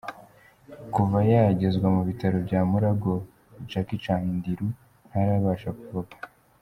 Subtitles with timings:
[0.93, 3.13] Kuva yagezwa mu Bitaro bya Mulago,
[3.69, 4.67] Jackie Chandiru
[5.07, 6.15] ntarabasha kuvuga.